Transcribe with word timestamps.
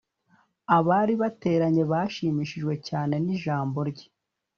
[abari 0.77 1.13
bateranye 1.21 1.83
bashimishijwe 1.91 2.73
cyane 2.87 3.15
nijambo 3.25 3.79
rye. 3.89 4.07